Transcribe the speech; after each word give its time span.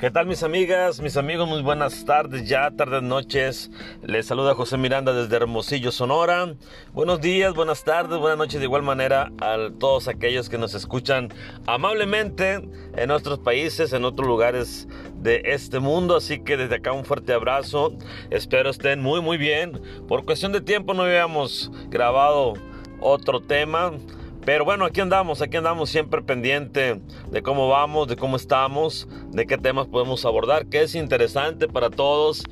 ¿Qué 0.00 0.10
tal 0.10 0.26
mis 0.26 0.42
amigas, 0.42 1.02
mis 1.02 1.18
amigos? 1.18 1.46
Muy 1.46 1.60
buenas 1.60 2.06
tardes 2.06 2.48
ya, 2.48 2.70
tardes, 2.70 3.02
noches. 3.02 3.70
Les 4.02 4.24
saluda 4.24 4.54
José 4.54 4.78
Miranda 4.78 5.12
desde 5.12 5.36
Hermosillo, 5.36 5.92
Sonora. 5.92 6.54
Buenos 6.94 7.20
días, 7.20 7.52
buenas 7.52 7.84
tardes, 7.84 8.18
buenas 8.18 8.38
noches 8.38 8.60
de 8.60 8.64
igual 8.64 8.82
manera 8.82 9.30
a 9.42 9.68
todos 9.78 10.08
aquellos 10.08 10.48
que 10.48 10.56
nos 10.56 10.74
escuchan 10.74 11.28
amablemente 11.66 12.66
en 12.96 13.10
otros 13.10 13.40
países, 13.40 13.92
en 13.92 14.06
otros 14.06 14.26
lugares 14.26 14.88
de 15.16 15.42
este 15.44 15.80
mundo. 15.80 16.16
Así 16.16 16.42
que 16.42 16.56
desde 16.56 16.76
acá 16.76 16.92
un 16.92 17.04
fuerte 17.04 17.34
abrazo. 17.34 17.92
Espero 18.30 18.70
estén 18.70 19.02
muy 19.02 19.20
muy 19.20 19.36
bien. 19.36 19.82
Por 20.08 20.24
cuestión 20.24 20.52
de 20.52 20.62
tiempo 20.62 20.94
no 20.94 21.02
habíamos 21.02 21.70
grabado 21.90 22.54
otro 23.02 23.42
tema. 23.42 23.92
Pero 24.44 24.64
bueno, 24.64 24.86
aquí 24.86 25.00
andamos, 25.00 25.42
aquí 25.42 25.56
andamos 25.58 25.90
siempre 25.90 26.22
pendiente 26.22 27.00
de 27.30 27.42
cómo 27.42 27.68
vamos, 27.68 28.08
de 28.08 28.16
cómo 28.16 28.36
estamos, 28.36 29.06
de 29.30 29.46
qué 29.46 29.58
temas 29.58 29.86
podemos 29.86 30.24
abordar, 30.24 30.66
que 30.66 30.82
es 30.82 30.94
interesante 30.94 31.68
para 31.68 31.90
todos, 31.90 32.44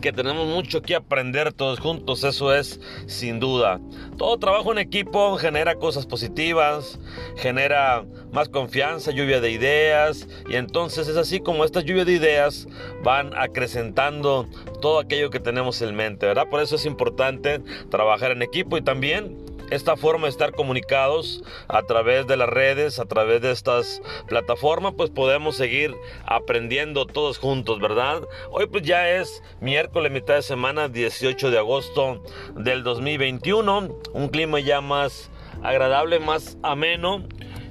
que 0.00 0.12
tenemos 0.12 0.46
mucho 0.46 0.82
que 0.82 0.94
aprender 0.94 1.52
todos 1.52 1.80
juntos, 1.80 2.24
eso 2.24 2.54
es 2.54 2.80
sin 3.06 3.40
duda. 3.40 3.80
Todo 4.16 4.38
trabajo 4.38 4.72
en 4.72 4.78
equipo 4.78 5.36
genera 5.36 5.76
cosas 5.76 6.06
positivas, 6.06 6.98
genera 7.36 8.04
más 8.32 8.48
confianza, 8.48 9.12
lluvia 9.12 9.40
de 9.40 9.50
ideas, 9.50 10.28
y 10.48 10.56
entonces 10.56 11.08
es 11.08 11.16
así 11.16 11.40
como 11.40 11.64
estas 11.64 11.84
lluvias 11.84 12.06
de 12.06 12.12
ideas 12.12 12.68
van 13.02 13.32
acrecentando 13.36 14.46
todo 14.80 14.98
aquello 14.98 15.30
que 15.30 15.40
tenemos 15.40 15.80
en 15.82 15.94
mente, 15.94 16.26
¿verdad? 16.26 16.48
Por 16.50 16.60
eso 16.60 16.76
es 16.76 16.86
importante 16.86 17.60
trabajar 17.90 18.30
en 18.30 18.42
equipo 18.42 18.76
y 18.76 18.82
también 18.82 19.43
esta 19.70 19.96
forma 19.96 20.26
de 20.26 20.30
estar 20.30 20.52
comunicados 20.52 21.42
a 21.68 21.82
través 21.82 22.26
de 22.26 22.36
las 22.36 22.48
redes, 22.48 22.98
a 22.98 23.06
través 23.06 23.40
de 23.42 23.50
estas 23.50 24.02
plataformas, 24.26 24.94
pues 24.96 25.10
podemos 25.10 25.56
seguir 25.56 25.94
aprendiendo 26.24 27.06
todos 27.06 27.38
juntos, 27.38 27.80
¿verdad? 27.80 28.22
Hoy 28.50 28.66
pues 28.66 28.82
ya 28.82 29.08
es 29.10 29.42
miércoles, 29.60 30.12
mitad 30.12 30.34
de 30.34 30.42
semana, 30.42 30.88
18 30.88 31.50
de 31.50 31.58
agosto 31.58 32.22
del 32.54 32.82
2021, 32.82 33.88
un 34.12 34.28
clima 34.28 34.60
ya 34.60 34.80
más 34.80 35.30
agradable, 35.62 36.18
más 36.20 36.56
ameno. 36.62 37.24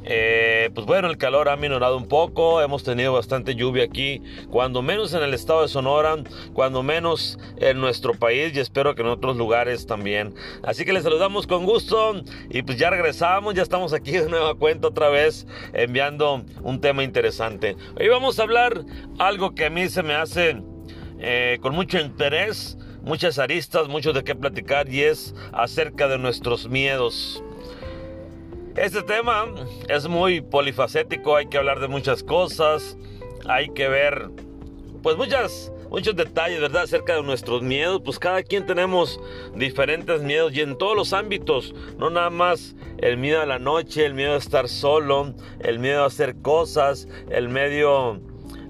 Eh, 0.05 0.69
pues 0.73 0.85
bueno, 0.85 1.09
el 1.09 1.17
calor 1.17 1.49
ha 1.49 1.55
minorado 1.55 1.97
un 1.97 2.07
poco, 2.07 2.61
hemos 2.61 2.83
tenido 2.83 3.13
bastante 3.13 3.55
lluvia 3.55 3.85
aquí, 3.85 4.21
cuando 4.49 4.81
menos 4.81 5.13
en 5.13 5.23
el 5.23 5.33
estado 5.33 5.61
de 5.61 5.69
Sonora, 5.69 6.17
cuando 6.53 6.83
menos 6.83 7.39
en 7.57 7.79
nuestro 7.79 8.13
país 8.13 8.53
y 8.55 8.59
espero 8.59 8.95
que 8.95 9.01
en 9.01 9.07
otros 9.07 9.37
lugares 9.37 9.87
también. 9.87 10.33
Así 10.63 10.83
que 10.83 10.93
les 10.93 11.03
saludamos 11.03 11.47
con 11.47 11.65
gusto 11.65 12.21
y 12.49 12.63
pues 12.63 12.77
ya 12.77 12.89
regresamos, 12.89 13.53
ya 13.53 13.61
estamos 13.61 13.93
aquí 13.93 14.11
de 14.11 14.29
nueva 14.29 14.55
cuenta 14.55 14.89
otra 14.89 15.09
vez 15.09 15.47
enviando 15.73 16.43
un 16.61 16.81
tema 16.81 17.03
interesante. 17.03 17.77
Hoy 17.97 18.09
vamos 18.09 18.39
a 18.39 18.43
hablar 18.43 18.83
algo 19.19 19.55
que 19.55 19.65
a 19.65 19.69
mí 19.69 19.87
se 19.87 20.03
me 20.03 20.15
hace 20.15 20.61
eh, 21.19 21.59
con 21.61 21.73
mucho 21.73 21.99
interés, 21.99 22.77
muchas 23.03 23.39
aristas, 23.39 23.87
mucho 23.87 24.11
de 24.11 24.23
qué 24.23 24.35
platicar 24.35 24.89
y 24.89 25.03
es 25.03 25.33
acerca 25.53 26.07
de 26.09 26.17
nuestros 26.17 26.67
miedos. 26.67 27.41
Este 28.75 29.03
tema 29.03 29.45
es 29.87 30.07
muy 30.07 30.41
polifacético, 30.41 31.35
hay 31.35 31.45
que 31.45 31.59
hablar 31.59 31.79
de 31.79 31.87
muchas 31.87 32.23
cosas, 32.23 32.97
hay 33.47 33.69
que 33.69 33.87
ver 33.87 34.31
pues 35.03 35.15
muchas 35.15 35.71
muchos 35.91 36.15
detalles, 36.15 36.59
¿verdad? 36.59 36.83
Acerca 36.83 37.15
de 37.15 37.21
nuestros 37.21 37.61
miedos, 37.61 38.01
pues 38.03 38.17
cada 38.17 38.41
quien 38.41 38.65
tenemos 38.65 39.19
diferentes 39.53 40.23
miedos 40.23 40.55
y 40.55 40.61
en 40.61 40.75
todos 40.75 40.95
los 40.95 41.13
ámbitos, 41.13 41.75
no 41.99 42.09
nada 42.09 42.31
más 42.31 42.75
el 42.97 43.17
miedo 43.17 43.41
a 43.41 43.45
la 43.45 43.59
noche, 43.59 44.07
el 44.07 44.15
miedo 44.15 44.33
a 44.33 44.37
estar 44.37 44.67
solo, 44.67 45.35
el 45.59 45.77
miedo 45.77 46.03
a 46.03 46.07
hacer 46.07 46.41
cosas, 46.41 47.07
el 47.29 47.49
medio 47.49 48.19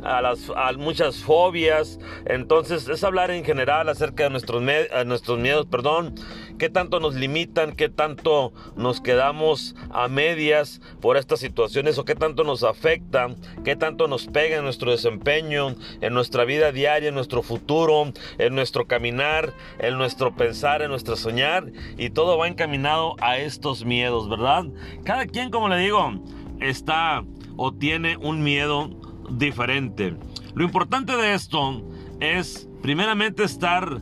a, 0.04 0.22
las, 0.22 0.52
muchas 0.78 1.18
fobias. 1.18 2.00
Entonces 2.26 2.88
es 2.88 3.04
hablar 3.04 3.32
en 3.32 3.44
general 3.44 3.90
acerca 3.90 4.24
de 4.26 4.30
nuestros, 4.32 4.62
nuestros 5.06 5.40
miedos, 5.40 5.66
perdón, 5.66 6.16
qué 6.58 6.70
tanto 6.70 7.00
nos 7.00 7.16
limitan, 7.16 7.76
qué 7.76 7.90
tanto 7.90 8.54
nos 8.76 9.02
quedamos 9.02 9.76
a 9.90 10.08
medias 10.08 10.82
por 11.02 11.18
estas 11.18 11.40
situaciones 11.40 11.98
o 11.98 12.06
qué 12.06 12.16
tanto 12.16 12.44
nos 12.44 12.64
afectan, 12.64 13.36
qué 13.64 13.76
tanto 13.76 14.08
nos 14.08 14.28
pega 14.28 14.58
en 14.58 14.64
nuestro 14.64 14.92
desempeño, 14.92 15.76
en 16.02 16.14
nuestra 16.14 16.46
vida 16.46 16.72
diaria, 16.72 17.10
en 17.10 17.16
nuestro 17.16 17.42
futuro, 17.42 18.12
en 18.38 18.56
nuestro 18.56 18.88
caminar, 18.88 19.54
en 19.80 19.98
nuestro 19.98 20.36
pensar, 20.36 20.82
en 20.82 20.90
nuestro 20.90 21.16
soñar 21.16 21.72
y 21.98 22.10
todo 22.10 22.38
va 22.38 22.48
encaminado 22.48 23.16
a 23.20 23.38
estos 23.38 23.86
miedos, 23.86 24.30
¿verdad? 24.30 24.66
Cada 25.04 25.26
quien, 25.26 25.50
como 25.50 25.70
le 25.70 25.78
digo, 25.78 26.14
está 26.60 27.24
o 27.58 27.74
tiene 27.74 28.18
un 28.18 28.44
miedo 28.44 28.90
diferente. 29.30 30.16
Lo 30.56 30.64
importante 30.64 31.16
de 31.16 31.34
esto 31.34 31.84
es 32.20 32.68
primeramente 32.82 33.44
estar 33.44 34.02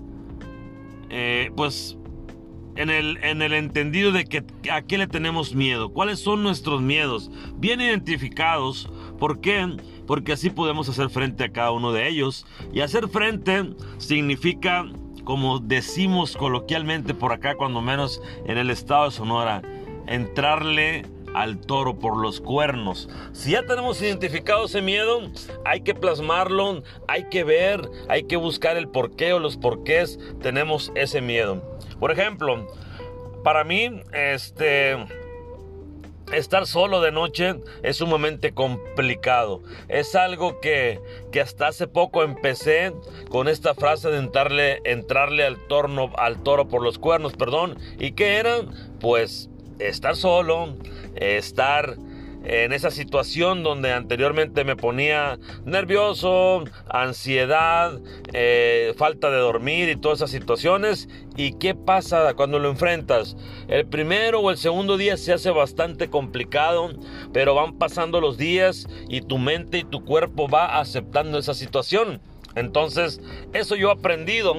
eh, 1.09 1.51
pues 1.55 1.97
en 2.81 2.89
el, 2.89 3.23
en 3.23 3.43
el 3.43 3.53
entendido 3.53 4.11
de 4.11 4.25
que 4.25 4.43
a 4.71 4.81
qué 4.81 4.97
le 4.97 5.05
tenemos 5.05 5.53
miedo, 5.53 5.93
cuáles 5.93 6.19
son 6.19 6.41
nuestros 6.41 6.81
miedos, 6.81 7.29
bien 7.57 7.79
identificados. 7.79 8.89
¿Por 9.19 9.39
qué? 9.39 9.77
Porque 10.07 10.33
así 10.33 10.49
podemos 10.49 10.89
hacer 10.89 11.09
frente 11.11 11.43
a 11.43 11.51
cada 11.51 11.71
uno 11.71 11.91
de 11.91 12.07
ellos. 12.07 12.47
Y 12.73 12.81
hacer 12.81 13.07
frente 13.07 13.75
significa, 13.99 14.85
como 15.23 15.59
decimos 15.59 16.35
coloquialmente 16.35 17.13
por 17.13 17.33
acá, 17.33 17.53
cuando 17.55 17.81
menos 17.81 18.19
en 18.47 18.57
el 18.57 18.71
estado 18.71 19.05
de 19.05 19.11
Sonora, 19.11 19.61
entrarle 20.07 21.03
al 21.35 21.59
toro 21.59 21.99
por 21.99 22.17
los 22.17 22.41
cuernos. 22.41 23.09
Si 23.31 23.51
ya 23.51 23.63
tenemos 23.63 24.01
identificado 24.01 24.65
ese 24.65 24.81
miedo, 24.81 25.21
hay 25.65 25.81
que 25.81 25.93
plasmarlo, 25.93 26.81
hay 27.07 27.25
que 27.29 27.43
ver, 27.43 27.87
hay 28.09 28.23
que 28.23 28.37
buscar 28.37 28.75
el 28.75 28.87
porqué 28.89 29.33
o 29.33 29.39
los 29.39 29.55
porqués 29.55 30.19
tenemos 30.41 30.91
ese 30.95 31.21
miedo. 31.21 31.70
Por 32.01 32.11
ejemplo, 32.11 32.67
para 33.43 33.63
mí, 33.63 34.01
este... 34.11 34.97
Estar 36.33 36.65
solo 36.65 37.01
de 37.01 37.11
noche 37.11 37.55
es 37.83 37.97
sumamente 37.97 38.53
complicado. 38.53 39.61
Es 39.89 40.15
algo 40.15 40.61
que, 40.61 41.01
que, 41.29 41.41
hasta 41.41 41.67
hace 41.67 41.87
poco 41.87 42.23
empecé 42.23 42.93
con 43.29 43.49
esta 43.49 43.75
frase 43.75 44.09
de 44.09 44.17
entrarle, 44.17 44.79
entrarle 44.85 45.43
al, 45.43 45.57
torno, 45.67 46.13
al 46.17 46.41
toro 46.41 46.69
por 46.69 46.81
los 46.83 46.97
cuernos, 46.99 47.33
perdón. 47.33 47.77
¿Y 47.99 48.13
qué 48.13 48.37
era? 48.37 48.61
Pues 49.01 49.49
estar 49.79 50.15
solo, 50.15 50.77
estar 51.15 51.97
en 52.43 52.73
esa 52.73 52.89
situación 52.89 53.63
donde 53.63 53.93
anteriormente 53.93 54.63
me 54.63 54.75
ponía 54.75 55.37
nervioso, 55.65 56.63
ansiedad, 56.89 57.99
eh, 58.33 58.93
falta 58.97 59.29
de 59.29 59.37
dormir 59.37 59.89
y 59.89 59.95
todas 59.95 60.19
esas 60.19 60.31
situaciones. 60.31 61.07
¿Y 61.37 61.53
qué 61.53 61.75
pasa 61.75 62.33
cuando 62.33 62.59
lo 62.59 62.69
enfrentas? 62.69 63.37
El 63.67 63.85
primero 63.85 64.39
o 64.39 64.51
el 64.51 64.57
segundo 64.57 64.97
día 64.97 65.17
se 65.17 65.33
hace 65.33 65.51
bastante 65.51 66.09
complicado, 66.09 66.91
pero 67.31 67.55
van 67.55 67.77
pasando 67.77 68.19
los 68.19 68.37
días 68.37 68.87
y 69.07 69.21
tu 69.21 69.37
mente 69.37 69.79
y 69.79 69.83
tu 69.83 70.03
cuerpo 70.03 70.49
va 70.49 70.79
aceptando 70.79 71.37
esa 71.37 71.53
situación. 71.53 72.19
Entonces, 72.55 73.21
eso 73.53 73.75
yo 73.75 73.89
he 73.89 73.93
aprendido 73.93 74.55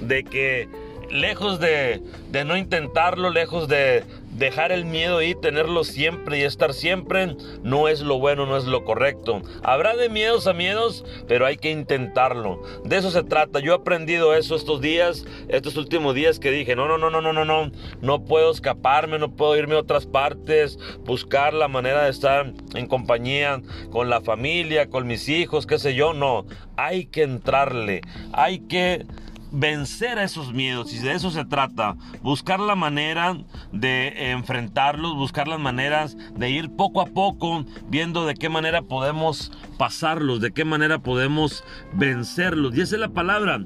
de 0.00 0.24
que 0.24 0.68
lejos 1.10 1.60
de, 1.60 2.02
de 2.30 2.44
no 2.44 2.56
intentarlo, 2.56 3.30
lejos 3.30 3.68
de, 3.68 4.04
dejar 4.36 4.70
el 4.72 4.84
miedo 4.84 5.22
y 5.22 5.34
tenerlo 5.34 5.84
siempre 5.84 6.38
y 6.38 6.42
estar 6.42 6.74
siempre, 6.74 7.36
no 7.62 7.88
es 7.88 8.00
lo 8.00 8.18
bueno, 8.18 8.46
no 8.46 8.56
es 8.56 8.64
lo 8.64 8.84
correcto. 8.84 9.42
Habrá 9.62 9.96
de 9.96 10.08
miedos 10.08 10.46
a 10.46 10.52
miedos, 10.52 11.04
pero 11.26 11.46
hay 11.46 11.56
que 11.56 11.70
intentarlo. 11.70 12.62
De 12.84 12.96
eso 12.96 13.10
se 13.10 13.22
trata. 13.22 13.60
Yo 13.60 13.72
he 13.72 13.76
aprendido 13.76 14.34
eso 14.34 14.54
estos 14.54 14.80
días, 14.80 15.24
estos 15.48 15.76
últimos 15.76 16.14
días 16.14 16.38
que 16.38 16.50
dije, 16.50 16.76
no, 16.76 16.86
no, 16.86 16.98
no, 16.98 17.10
no, 17.10 17.20
no, 17.20 17.32
no, 17.32 17.44
no, 17.44 17.70
no 18.00 18.24
puedo 18.24 18.50
escaparme, 18.50 19.18
no 19.18 19.34
puedo 19.34 19.56
irme 19.56 19.74
a 19.74 19.80
otras 19.80 20.06
partes, 20.06 20.78
buscar 21.04 21.54
la 21.54 21.68
manera 21.68 22.04
de 22.04 22.10
estar 22.10 22.52
en 22.74 22.86
compañía 22.86 23.62
con 23.90 24.10
la 24.10 24.20
familia, 24.20 24.90
con 24.90 25.06
mis 25.06 25.28
hijos, 25.28 25.66
qué 25.66 25.78
sé 25.78 25.94
yo, 25.94 26.12
no. 26.12 26.46
Hay 26.76 27.06
que 27.06 27.22
entrarle, 27.22 28.02
hay 28.32 28.60
que 28.60 29.06
vencer 29.52 30.18
a 30.18 30.24
esos 30.24 30.52
miedos 30.52 30.92
y 30.92 30.98
de 30.98 31.12
eso 31.12 31.30
se 31.30 31.44
trata, 31.44 31.96
buscar 32.22 32.60
la 32.60 32.74
manera 32.74 33.36
de 33.72 34.30
enfrentarlos, 34.30 35.14
buscar 35.14 35.48
las 35.48 35.60
maneras 35.60 36.16
de 36.36 36.50
ir 36.50 36.70
poco 36.70 37.00
a 37.00 37.06
poco 37.06 37.64
viendo 37.88 38.26
de 38.26 38.34
qué 38.34 38.48
manera 38.48 38.82
podemos 38.82 39.52
pasarlos, 39.78 40.40
de 40.40 40.52
qué 40.52 40.64
manera 40.64 40.98
podemos 40.98 41.64
vencerlos. 41.92 42.76
Y 42.76 42.80
esa 42.80 42.96
es 42.96 43.00
la 43.00 43.10
palabra, 43.10 43.64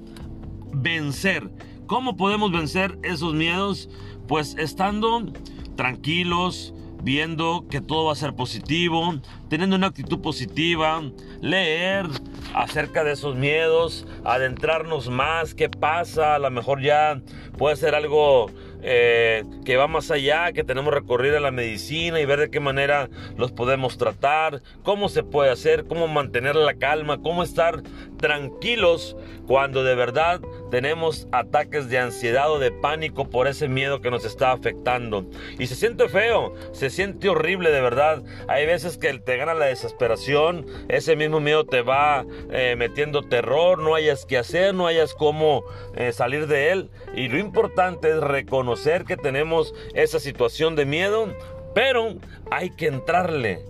vencer. 0.73 1.51
¿Cómo 1.87 2.17
podemos 2.17 2.53
vencer 2.53 2.99
esos 3.03 3.35
miedos? 3.35 3.89
Pues 4.29 4.55
estando 4.59 5.33
tranquilos, 5.77 6.73
viendo 7.03 7.67
que 7.71 7.81
todo 7.81 8.07
va 8.07 8.13
a 8.13 8.17
ser 8.17 8.35
positivo, 8.35 9.15
teniendo 9.49 9.77
una 9.77 9.89
actitud 9.89 10.21
positiva, 10.21 11.03
leer 11.41 12.07
acerca 12.55 13.05
de 13.05 13.13
esos 13.13 13.37
miedos, 13.37 14.07
adentrarnos 14.25 15.09
más, 15.09 15.55
qué 15.55 15.69
pasa, 15.69 16.35
a 16.35 16.39
lo 16.39 16.51
mejor 16.51 16.83
ya 16.83 17.21
puede 17.57 17.77
ser 17.77 17.95
algo 17.95 18.51
eh, 18.83 19.45
que 19.65 19.77
va 19.77 19.89
más 19.89 20.11
allá, 20.11 20.53
que 20.53 20.65
tenemos 20.65 20.91
que 20.91 21.01
recurrir 21.01 21.35
a 21.35 21.41
la 21.41 21.51
medicina 21.51 22.21
y 22.21 22.25
ver 22.25 22.41
de 22.41 22.51
qué 22.51 22.61
manera 22.61 23.11
los 23.37 23.53
podemos 23.53 23.99
tratar, 23.99 24.63
cómo 24.83 25.09
se 25.09 25.23
puede 25.23 25.51
hacer, 25.51 25.85
cómo 25.85 26.09
mantener 26.09 26.57
la 26.57 26.75
calma, 26.75 27.21
cómo 27.21 27.43
estar 27.43 27.83
tranquilos 28.17 29.17
cuando 29.47 29.85
de 29.85 29.95
verdad 29.95 30.41
tenemos 30.71 31.27
ataques 31.33 31.89
de 31.89 31.99
ansiedad 31.99 32.51
o 32.51 32.59
de 32.59 32.71
pánico 32.71 33.29
por 33.29 33.49
ese 33.49 33.69
miedo 33.69 34.01
que 34.01 34.11
nos 34.11 34.25
está 34.25 34.53
afectando. 34.53 35.25
Y 35.59 35.67
se 35.67 35.75
siente 35.75 36.09
feo, 36.09 36.55
se 36.73 36.91
siente 36.91 37.29
horrible 37.29 37.71
de 37.71 37.81
verdad. 37.81 38.23
Hay 38.49 38.67
veces 38.67 38.97
que 38.97 39.13
te 39.19 39.37
gana 39.37 39.55
la 39.55 39.67
desesperación, 39.67 40.67
ese 40.89 41.17
mismo 41.17 41.41
miedo 41.41 41.65
te 41.65 41.83
va 41.83 42.25
eh, 42.51 42.77
metiendo 42.77 43.23
terror, 43.23 43.79
no 43.79 43.95
hayas 43.95 44.25
que 44.25 44.39
hacer, 44.39 44.75
no 44.75 44.87
hayas 44.87 45.15
cómo 45.15 45.65
eh, 45.97 46.13
salir 46.13 46.47
de 46.47 46.71
él. 46.71 46.91
Y 47.15 47.29
lo 47.29 47.39
importante 47.39 48.11
es 48.11 48.21
reconocer 48.21 49.05
que 49.05 49.17
tenemos 49.17 49.75
esa 49.95 50.21
situación 50.21 50.77
de 50.77 50.85
miedo, 50.87 51.35
pero 51.75 52.15
hay 52.51 52.71
que 52.71 52.87
entrarle. 52.87 53.65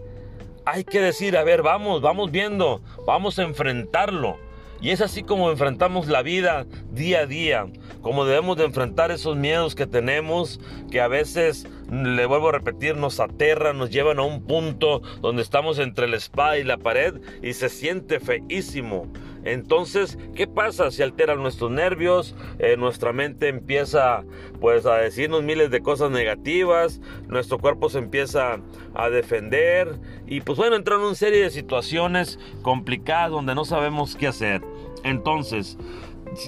Hay 0.66 0.84
que 0.84 1.00
decir, 1.00 1.36
a 1.36 1.42
ver, 1.42 1.62
vamos, 1.62 2.02
vamos 2.02 2.30
viendo, 2.30 2.80
vamos 3.06 3.38
a 3.38 3.42
enfrentarlo. 3.42 4.36
Y 4.80 4.90
es 4.90 5.00
así 5.02 5.22
como 5.22 5.50
enfrentamos 5.50 6.08
la 6.08 6.22
vida 6.22 6.66
día 6.90 7.20
a 7.20 7.26
día, 7.26 7.66
como 8.00 8.24
debemos 8.24 8.56
de 8.56 8.64
enfrentar 8.64 9.10
esos 9.10 9.36
miedos 9.36 9.74
que 9.74 9.86
tenemos, 9.86 10.58
que 10.90 11.00
a 11.00 11.08
veces, 11.08 11.66
le 11.90 12.24
vuelvo 12.24 12.48
a 12.48 12.52
repetir, 12.52 12.96
nos 12.96 13.20
aterran, 13.20 13.76
nos 13.76 13.90
llevan 13.90 14.18
a 14.18 14.22
un 14.22 14.42
punto 14.42 15.02
donde 15.20 15.42
estamos 15.42 15.78
entre 15.78 16.08
la 16.08 16.16
espada 16.16 16.58
y 16.58 16.64
la 16.64 16.78
pared 16.78 17.20
y 17.42 17.52
se 17.52 17.68
siente 17.68 18.20
feísimo. 18.20 19.06
Entonces, 19.44 20.18
¿qué 20.34 20.46
pasa? 20.46 20.90
Se 20.90 21.02
alteran 21.02 21.42
nuestros 21.42 21.70
nervios, 21.70 22.34
eh, 22.58 22.76
nuestra 22.76 23.12
mente 23.12 23.48
empieza 23.48 24.24
pues 24.60 24.84
a 24.84 24.96
decirnos 24.96 25.42
miles 25.42 25.70
de 25.70 25.80
cosas 25.80 26.10
negativas, 26.10 27.00
nuestro 27.26 27.58
cuerpo 27.58 27.88
se 27.88 27.98
empieza 27.98 28.58
a 28.94 29.08
defender 29.08 29.98
y 30.26 30.42
pues 30.42 30.58
bueno, 30.58 30.76
entran 30.76 31.00
en 31.00 31.06
una 31.06 31.14
serie 31.14 31.42
de 31.42 31.50
situaciones 31.50 32.38
complicadas 32.62 33.30
donde 33.30 33.54
no 33.54 33.64
sabemos 33.64 34.14
qué 34.14 34.26
hacer. 34.26 34.60
Entonces, 35.04 35.78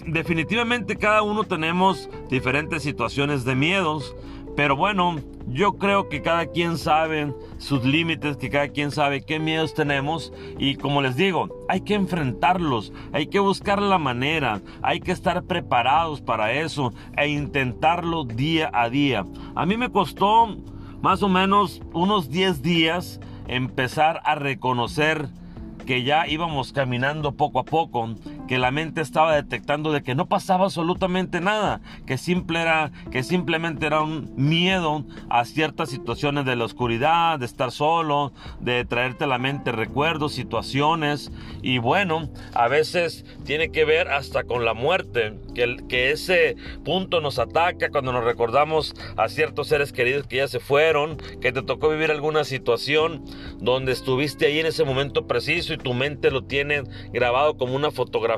definitivamente 0.07 0.97
cada 0.97 1.23
uno 1.23 1.45
tenemos 1.45 2.09
diferentes 2.29 2.83
situaciones 2.83 3.45
de 3.45 3.55
miedos, 3.55 4.15
pero 4.57 4.77
bueno, 4.77 5.17
yo 5.49 5.79
creo 5.79 6.09
que 6.09 6.21
cada 6.23 6.47
quien 6.47 6.77
sabe 6.77 7.33
sus 7.59 7.85
límites, 7.85 8.37
que 8.37 8.51
cada 8.51 8.69
quien 8.69 8.91
sabe 8.91 9.23
qué 9.23 9.39
miedos 9.39 9.75
tenemos 9.75 10.33
y 10.59 10.77
como 10.77 11.01
les 11.01 11.17
digo, 11.17 11.49
hay 11.69 11.81
que 11.81 11.95
enfrentarlos, 11.95 12.93
hay 13.13 13.27
que 13.29 13.39
buscar 13.39 13.81
la 13.81 13.99
manera, 13.99 14.61
hay 14.83 15.01
que 15.01 15.13
estar 15.13 15.43
preparados 15.45 16.21
para 16.21 16.53
eso 16.53 16.93
e 17.17 17.29
intentarlo 17.29 18.25
día 18.25 18.71
a 18.73 18.91
día. 18.91 19.25
A 19.55 19.65
mí 19.65 19.77
me 19.77 19.91
costó 19.91 20.57
más 21.01 21.23
o 21.23 21.29
menos 21.29 21.83
unos 21.93 22.31
10 22.31 22.63
días 22.63 23.21
empezar 23.49 24.21
a 24.25 24.35
reconocer 24.35 25.29
que 25.87 26.05
ya 26.05 26.27
íbamos 26.29 26.73
caminando 26.73 27.33
poco 27.33 27.59
a 27.59 27.65
poco, 27.65 28.15
que 28.49 28.59
la 28.59 28.71
mente 28.71 29.01
estaba 29.01 29.35
detectando 29.35 29.93
de 29.93 30.03
que 30.03 30.15
no 30.15 30.27
pasaba 30.27 30.65
absolutamente 30.65 31.41
nada, 31.41 31.81
que, 32.07 32.19
simple 32.19 32.61
era, 32.61 32.91
que 33.11 33.23
simplemente 33.23 33.87
era 33.87 34.03
un 34.03 34.33
miedo 34.37 35.05
a 35.31 35.45
ciertas 35.45 35.91
situaciones 35.91 36.45
de 36.45 36.57
la 36.57 36.65
oscuridad, 36.65 37.39
de 37.39 37.47
estar 37.47 37.71
solo, 37.71 38.33
de 38.61 38.85
traerte 38.85 39.25
a 39.25 39.27
la 39.27 39.39
mente 39.39 39.73
recuerdos, 39.73 40.33
situaciones, 40.33 41.31
y 41.63 41.79
bueno, 41.79 42.29
a 42.55 42.69
veces 42.69 43.25
tiene 43.45 43.71
que 43.71 43.85
ver 43.85 44.09
hasta 44.09 44.45
con 44.45 44.65
la 44.65 44.75
muerte, 44.75 45.35
que, 45.55 45.77
que 45.89 46.11
ese 46.11 46.57
punto 46.85 47.21
nos 47.21 47.39
ataca 47.39 47.91
cuando 47.91 48.13
nos 48.13 48.25
recordamos 48.25 48.95
a 49.17 49.29
ciertos 49.29 49.69
seres 49.69 49.93
queridos 49.93 50.27
que 50.27 50.37
ya 50.37 50.49
se 50.49 50.61
fueron, 50.61 51.17
que 51.41 51.53
te 51.53 51.63
tocó 51.63 51.89
vivir 51.89 52.11
alguna 52.11 52.45
situación 52.45 53.25
donde 53.59 53.93
estuviste 53.93 54.47
ahí 54.47 54.61
en 54.61 54.67
ese 54.67 54.85
momento 54.85 55.27
preciso, 55.27 55.73
y 55.75 55.79
tu 55.79 55.95
mente 55.95 56.31
lo 56.31 56.45
tiene 56.45 56.83
grabado 57.13 57.57
como 57.57 57.75
una 57.75 57.91
fotografía. 57.91 58.32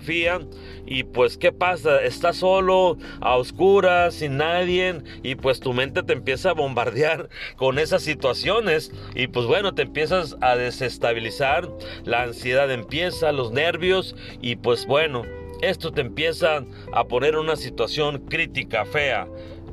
Y 0.86 1.04
pues, 1.04 1.38
¿qué 1.38 1.52
pasa? 1.52 2.02
Estás 2.02 2.36
solo, 2.36 2.98
a 3.20 3.36
oscuras, 3.36 4.14
sin 4.14 4.36
nadie. 4.36 5.02
Y 5.22 5.34
pues 5.36 5.60
tu 5.60 5.72
mente 5.72 6.02
te 6.02 6.12
empieza 6.12 6.50
a 6.50 6.54
bombardear 6.54 7.28
con 7.56 7.78
esas 7.78 8.02
situaciones. 8.02 8.92
Y 9.14 9.28
pues 9.28 9.46
bueno, 9.46 9.74
te 9.74 9.82
empiezas 9.82 10.36
a 10.40 10.56
desestabilizar. 10.56 11.68
La 12.04 12.22
ansiedad 12.22 12.70
empieza, 12.70 13.32
los 13.32 13.52
nervios. 13.52 14.14
Y 14.40 14.56
pues 14.56 14.86
bueno, 14.86 15.22
esto 15.62 15.92
te 15.92 16.00
empieza 16.00 16.64
a 16.92 17.04
poner 17.04 17.36
una 17.36 17.56
situación 17.56 18.18
crítica, 18.28 18.84
fea. 18.84 19.26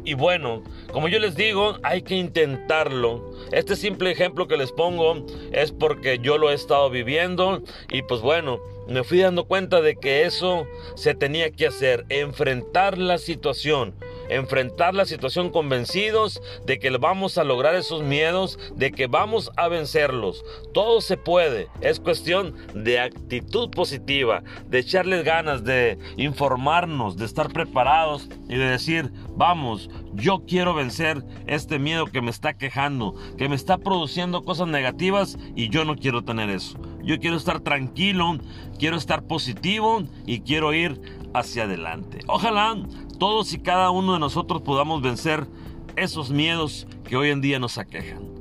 Y 0.03 0.15
bueno, 0.15 0.63
como 0.91 1.07
yo 1.07 1.19
les 1.19 1.35
digo, 1.35 1.77
hay 1.83 2.01
que 2.01 2.15
intentarlo. 2.15 3.33
Este 3.51 3.75
simple 3.75 4.09
ejemplo 4.11 4.47
que 4.47 4.57
les 4.57 4.71
pongo 4.71 5.25
es 5.51 5.71
porque 5.71 6.17
yo 6.19 6.37
lo 6.37 6.49
he 6.49 6.55
estado 6.55 6.89
viviendo 6.89 7.61
y 7.91 8.01
pues 8.01 8.21
bueno, 8.21 8.59
me 8.87 9.03
fui 9.03 9.19
dando 9.19 9.45
cuenta 9.45 9.81
de 9.81 9.95
que 9.95 10.25
eso 10.25 10.65
se 10.95 11.13
tenía 11.13 11.51
que 11.51 11.67
hacer, 11.67 12.05
enfrentar 12.09 12.97
la 12.97 13.17
situación 13.17 13.93
enfrentar 14.31 14.95
la 14.95 15.05
situación 15.05 15.49
convencidos 15.49 16.41
de 16.65 16.79
que 16.79 16.89
vamos 16.91 17.37
a 17.37 17.43
lograr 17.43 17.75
esos 17.75 18.01
miedos, 18.01 18.57
de 18.75 18.91
que 18.91 19.07
vamos 19.07 19.51
a 19.57 19.67
vencerlos. 19.67 20.43
Todo 20.73 21.01
se 21.01 21.17
puede. 21.17 21.67
Es 21.81 21.99
cuestión 21.99 22.55
de 22.73 22.99
actitud 22.99 23.69
positiva, 23.69 24.41
de 24.67 24.79
echarles 24.79 25.25
ganas, 25.25 25.65
de 25.65 25.99
informarnos, 26.15 27.17
de 27.17 27.25
estar 27.25 27.51
preparados 27.51 28.29
y 28.47 28.55
de 28.55 28.69
decir, 28.69 29.11
vamos, 29.35 29.89
yo 30.13 30.43
quiero 30.47 30.73
vencer 30.73 31.23
este 31.45 31.77
miedo 31.77 32.05
que 32.05 32.21
me 32.21 32.31
está 32.31 32.53
quejando, 32.53 33.15
que 33.37 33.49
me 33.49 33.55
está 33.55 33.77
produciendo 33.77 34.43
cosas 34.43 34.67
negativas 34.67 35.37
y 35.55 35.69
yo 35.69 35.83
no 35.83 35.97
quiero 35.97 36.23
tener 36.23 36.49
eso. 36.49 36.79
Yo 37.03 37.19
quiero 37.19 37.37
estar 37.37 37.59
tranquilo, 37.59 38.37
quiero 38.77 38.97
estar 38.97 39.23
positivo 39.23 40.03
y 40.25 40.41
quiero 40.41 40.73
ir 40.73 41.01
hacia 41.33 41.63
adelante. 41.63 42.19
Ojalá 42.27 42.77
todos 43.19 43.53
y 43.53 43.59
cada 43.59 43.91
uno 43.91 44.13
de 44.13 44.19
nosotros 44.19 44.61
podamos 44.61 45.01
vencer 45.01 45.47
esos 45.95 46.31
miedos 46.31 46.87
que 47.03 47.17
hoy 47.17 47.29
en 47.29 47.41
día 47.41 47.59
nos 47.59 47.77
aquejan. 47.77 48.31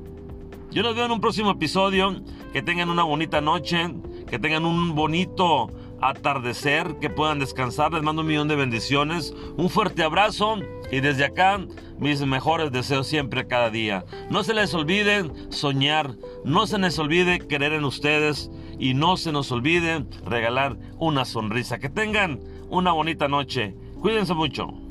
Yo 0.71 0.83
los 0.83 0.95
veo 0.95 1.07
en 1.07 1.13
un 1.13 1.21
próximo 1.21 1.51
episodio. 1.51 2.23
Que 2.53 2.63
tengan 2.63 2.91
una 2.91 3.05
bonita 3.05 3.41
noche, 3.41 3.95
que 4.29 4.41
tengan 4.41 4.65
un 4.65 4.97
bonito 4.97 5.71
atardecer, 6.01 6.97
que 7.01 7.11
puedan 7.11 7.39
descansar. 7.39 7.93
Les 7.93 8.03
mando 8.03 8.23
un 8.23 8.29
millón 8.29 8.49
de 8.49 8.57
bendiciones. 8.57 9.35
Un 9.57 9.71
fuerte 9.71 10.03
abrazo 10.03 10.57
y 10.91 11.01
desde 11.01 11.25
acá 11.25 11.61
mis 11.99 12.21
mejores 12.23 12.73
deseos 12.73 13.07
siempre 13.07 13.47
cada 13.47 13.71
día. 13.71 14.05
No 14.31 14.43
se 14.43 14.55
les 14.55 14.73
olvide 14.75 15.31
soñar, 15.51 16.15
no 16.45 16.67
se 16.67 16.79
les 16.79 16.99
olvide 16.99 17.39
creer 17.39 17.75
en 17.75 17.85
ustedes 17.85 18.51
y 18.79 18.95
no 18.95 19.17
se 19.17 19.33
nos 19.33 19.53
olvide 19.53 20.05
regalar 20.25 20.77
una 20.99 21.25
sonrisa. 21.25 21.79
Que 21.79 21.91
tengan 21.91 22.41
una 22.71 22.93
bonita 22.93 23.29
noche. 23.29 23.75
Cuídense 24.01 24.35
mucho. 24.35 24.90